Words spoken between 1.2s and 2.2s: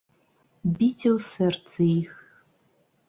сэрцы іх!